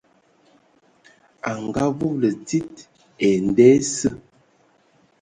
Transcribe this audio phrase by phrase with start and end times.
[1.49, 2.71] A ngaavúbulu tsid
[3.23, 4.09] ai nda esǝ.